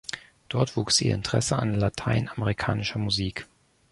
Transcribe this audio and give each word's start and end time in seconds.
Dort 0.49 0.77
wuchs 0.77 0.99
ihr 1.01 1.13
Interesse 1.13 1.57
an 1.59 1.75
latein-amerikanischer 1.75 2.97
Musik. 2.97 3.45